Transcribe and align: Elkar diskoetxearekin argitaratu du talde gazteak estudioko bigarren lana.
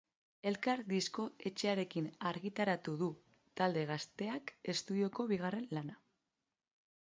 Elkar 0.51 0.79
diskoetxearekin 0.93 2.07
argitaratu 2.31 2.95
du 3.03 3.11
talde 3.61 3.87
gazteak 3.95 4.57
estudioko 4.77 5.31
bigarren 5.37 5.73
lana. 5.79 6.03